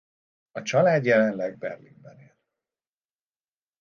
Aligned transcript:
A 0.51 0.61
család 0.61 1.05
jelenleg 1.05 1.57
Berlinben 1.57 2.19
él. 2.19 2.37